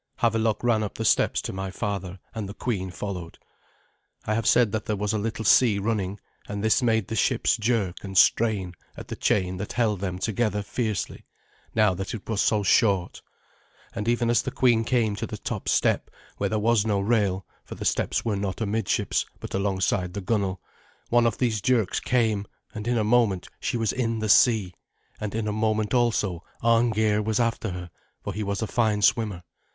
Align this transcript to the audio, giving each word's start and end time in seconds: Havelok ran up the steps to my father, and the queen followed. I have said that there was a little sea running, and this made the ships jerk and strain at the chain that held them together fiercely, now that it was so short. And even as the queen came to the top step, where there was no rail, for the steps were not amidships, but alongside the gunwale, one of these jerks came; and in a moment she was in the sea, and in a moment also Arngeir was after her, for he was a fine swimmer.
Havelok 0.17 0.63
ran 0.63 0.81
up 0.81 0.95
the 0.95 1.05
steps 1.05 1.43
to 1.43 1.53
my 1.53 1.69
father, 1.69 2.17
and 2.33 2.49
the 2.49 2.55
queen 2.55 2.89
followed. 2.89 3.37
I 4.25 4.33
have 4.33 4.47
said 4.47 4.71
that 4.71 4.85
there 4.85 4.95
was 4.95 5.13
a 5.13 5.19
little 5.19 5.45
sea 5.45 5.77
running, 5.77 6.19
and 6.47 6.63
this 6.63 6.81
made 6.81 7.07
the 7.07 7.15
ships 7.15 7.55
jerk 7.55 8.03
and 8.03 8.17
strain 8.17 8.73
at 8.97 9.09
the 9.09 9.15
chain 9.15 9.57
that 9.57 9.73
held 9.73 9.99
them 9.99 10.17
together 10.17 10.63
fiercely, 10.63 11.27
now 11.75 11.93
that 11.93 12.15
it 12.15 12.27
was 12.27 12.41
so 12.41 12.63
short. 12.63 13.21
And 13.93 14.07
even 14.07 14.31
as 14.31 14.41
the 14.41 14.49
queen 14.49 14.85
came 14.85 15.15
to 15.17 15.27
the 15.27 15.37
top 15.37 15.69
step, 15.69 16.09
where 16.37 16.49
there 16.49 16.57
was 16.57 16.83
no 16.83 16.99
rail, 16.99 17.45
for 17.63 17.75
the 17.75 17.85
steps 17.85 18.25
were 18.25 18.35
not 18.35 18.59
amidships, 18.59 19.27
but 19.39 19.53
alongside 19.53 20.15
the 20.15 20.19
gunwale, 20.21 20.59
one 21.09 21.27
of 21.27 21.37
these 21.37 21.61
jerks 21.61 21.99
came; 21.99 22.47
and 22.73 22.87
in 22.87 22.97
a 22.97 23.03
moment 23.03 23.49
she 23.59 23.77
was 23.77 23.93
in 23.93 24.17
the 24.17 24.29
sea, 24.29 24.73
and 25.19 25.35
in 25.35 25.47
a 25.47 25.51
moment 25.51 25.93
also 25.93 26.43
Arngeir 26.63 27.21
was 27.21 27.39
after 27.39 27.69
her, 27.69 27.91
for 28.23 28.33
he 28.33 28.41
was 28.41 28.63
a 28.63 28.65
fine 28.67 29.03
swimmer. 29.03 29.43